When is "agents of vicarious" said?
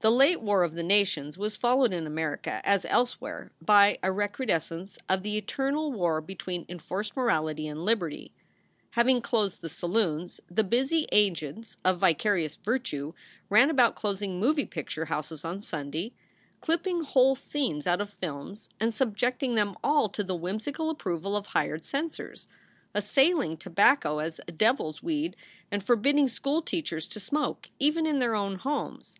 11.12-12.56